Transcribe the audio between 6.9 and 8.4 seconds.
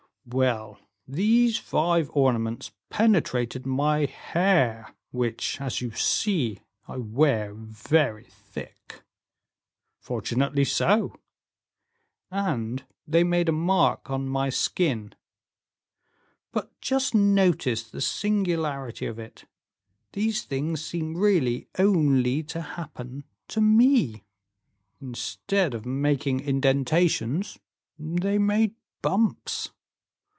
wear very